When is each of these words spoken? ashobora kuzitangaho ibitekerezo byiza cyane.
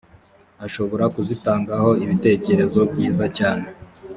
ashobora 0.65 1.05
kuzitangaho 1.15 1.89
ibitekerezo 2.03 2.79
byiza 2.91 3.25
cyane. 3.37 3.65